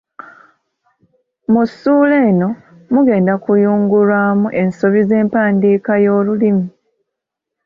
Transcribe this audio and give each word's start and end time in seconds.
Mu 1.51 1.61
ssuula 1.69 2.15
eno 2.29 2.49
mugenda 2.93 3.33
kuyungulwamu 3.43 4.47
ensobi 4.61 5.01
z’empandiika 5.07 5.93
y’olulimi. 6.05 6.65